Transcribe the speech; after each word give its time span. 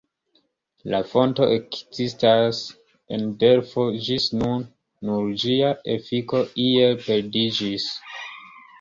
La 0.93 1.01
fonto 1.11 1.49
ekzistas 1.57 2.63
en 3.19 3.29
Delfo 3.45 3.87
ĝis 4.09 4.27
nun, 4.41 4.67
nur 5.11 5.31
ĝia 5.45 5.73
efiko 6.01 6.45
iel 6.69 7.01
perdiĝis. 7.09 7.91